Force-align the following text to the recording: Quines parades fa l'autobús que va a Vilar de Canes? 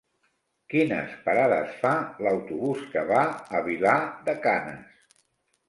Quines 0.73 1.11
parades 1.27 1.75
fa 1.83 1.91
l'autobús 2.27 2.83
que 2.95 3.05
va 3.13 3.21
a 3.59 3.63
Vilar 3.71 3.95
de 4.31 4.39
Canes? 4.49 5.17